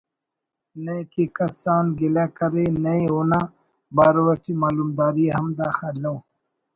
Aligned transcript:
نئے 0.83 0.99
کہ 1.11 1.23
کس 1.35 1.59
آن 1.73 1.85
گلہ 1.99 2.25
کرے 2.37 2.65
ننے 2.75 2.95
اونا 3.11 3.41
بارو 3.95 4.23
اٹی 4.31 4.53
معلومداری 4.61 5.25
ہم 5.35 5.45
داخہ 5.57 5.89
الَو 5.97 6.15